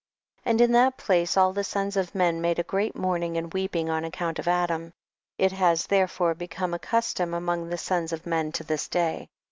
[0.37, 0.49] 15.
[0.51, 3.87] And in that place all the sons of men made a great mourning and weeping
[3.87, 4.93] on account of Adam;
[5.37, 9.29] it has therefore become a custom among the sons of men to this day.